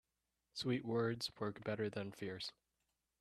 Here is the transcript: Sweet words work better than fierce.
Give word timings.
Sweet 0.55 0.83
words 0.83 1.29
work 1.39 1.63
better 1.63 1.87
than 1.87 2.11
fierce. 2.11 2.51